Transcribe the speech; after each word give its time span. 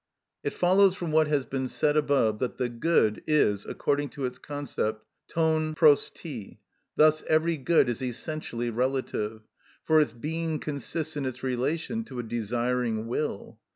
It 0.43 0.53
follows 0.53 0.95
from 0.95 1.11
what 1.11 1.27
has 1.27 1.45
been 1.45 1.67
said 1.67 1.95
above, 1.95 2.39
that 2.39 2.57
the 2.57 2.69
good 2.69 3.21
is, 3.27 3.67
according 3.67 4.09
to 4.17 4.25
its 4.25 4.39
concept, 4.39 5.05
των 5.27 5.75
πρως 5.75 6.11
τι; 6.11 6.57
thus 6.95 7.21
every 7.29 7.55
good 7.55 7.87
is 7.87 8.01
essentially 8.01 8.71
relative, 8.71 9.43
for 9.83 10.01
its 10.01 10.13
being 10.13 10.57
consists 10.57 11.15
in 11.15 11.23
its 11.27 11.43
relation 11.43 12.03
to 12.05 12.17
a 12.17 12.23
desiring 12.23 13.05
will. 13.05 13.59